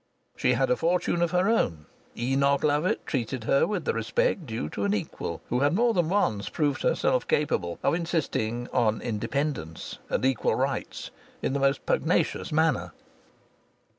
[0.35, 1.85] She had a fortune of her own.
[2.17, 6.09] Enoch Lovatt treated her with the respect due to an equal who had more than
[6.09, 11.11] once proved herself capable of insisting on independence and equal rights
[11.43, 12.93] in the most pugnacious manner.